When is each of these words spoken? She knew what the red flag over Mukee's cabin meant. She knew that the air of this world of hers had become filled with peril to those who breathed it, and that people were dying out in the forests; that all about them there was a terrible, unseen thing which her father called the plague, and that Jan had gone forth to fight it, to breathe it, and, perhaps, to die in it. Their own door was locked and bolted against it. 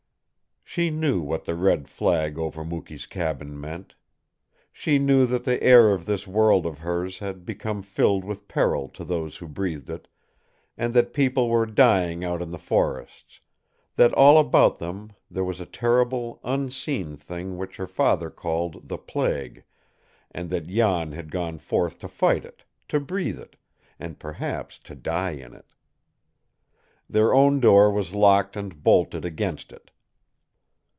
She 0.63 0.89
knew 0.89 1.19
what 1.19 1.43
the 1.43 1.55
red 1.55 1.89
flag 1.89 2.37
over 2.37 2.63
Mukee's 2.63 3.05
cabin 3.05 3.59
meant. 3.59 3.93
She 4.71 4.99
knew 4.99 5.25
that 5.25 5.43
the 5.43 5.61
air 5.61 5.91
of 5.91 6.05
this 6.05 6.25
world 6.25 6.65
of 6.65 6.79
hers 6.79 7.19
had 7.19 7.45
become 7.45 7.81
filled 7.83 8.23
with 8.23 8.47
peril 8.47 8.87
to 8.89 9.03
those 9.03 9.35
who 9.35 9.49
breathed 9.49 9.89
it, 9.89 10.07
and 10.77 10.93
that 10.93 11.13
people 11.13 11.49
were 11.49 11.65
dying 11.65 12.23
out 12.23 12.41
in 12.41 12.51
the 12.51 12.57
forests; 12.57 13.41
that 13.97 14.13
all 14.13 14.37
about 14.37 14.77
them 14.77 15.11
there 15.29 15.43
was 15.43 15.59
a 15.59 15.65
terrible, 15.65 16.39
unseen 16.41 17.17
thing 17.17 17.57
which 17.57 17.75
her 17.75 17.85
father 17.87 18.29
called 18.29 18.87
the 18.87 18.97
plague, 18.97 19.65
and 20.33 20.49
that 20.51 20.67
Jan 20.69 21.11
had 21.11 21.31
gone 21.31 21.57
forth 21.57 21.99
to 21.99 22.07
fight 22.07 22.45
it, 22.45 22.63
to 22.87 22.97
breathe 22.97 23.39
it, 23.39 23.57
and, 23.99 24.19
perhaps, 24.19 24.79
to 24.85 24.95
die 24.95 25.31
in 25.31 25.53
it. 25.53 25.73
Their 27.09 27.33
own 27.33 27.59
door 27.59 27.91
was 27.91 28.15
locked 28.15 28.55
and 28.55 28.81
bolted 28.81 29.25
against 29.25 29.73
it. 29.73 29.89